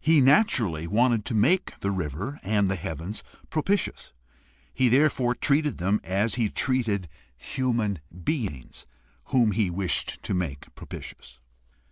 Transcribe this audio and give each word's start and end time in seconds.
He 0.00 0.20
naturally 0.20 0.86
wanted 0.86 1.24
to 1.24 1.34
make 1.34 1.80
the 1.80 1.90
river 1.90 2.38
and 2.44 2.68
the 2.68 2.76
heavens 2.76 3.24
propitious. 3.50 4.12
He 4.72 4.88
therefore 4.88 5.34
treated 5.34 5.78
them 5.78 6.00
as 6.04 6.36
he 6.36 6.48
treated 6.48 7.08
human 7.36 7.98
beings 8.22 8.86
whom 9.34 9.50
he 9.50 9.68
wished 9.68 10.22
to 10.22 10.32
make 10.32 10.72
propitious. 10.76 11.40